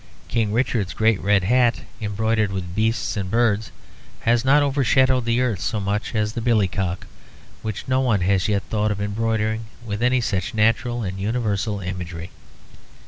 [0.29, 3.71] King Richard's great red hat embroidered with beasts and birds
[4.21, 7.05] has not overshadowed the earth so much as the billycock,
[7.61, 12.31] which no one has yet thought of embroidering with any such natural and universal imagery.